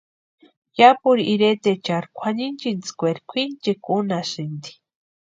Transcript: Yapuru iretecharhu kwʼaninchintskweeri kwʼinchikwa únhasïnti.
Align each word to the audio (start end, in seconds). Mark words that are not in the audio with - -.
Yapuru 0.79 1.21
iretecharhu 1.33 2.09
kwʼaninchintskweeri 2.17 3.21
kwʼinchikwa 3.29 3.89
únhasïnti. 3.99 4.71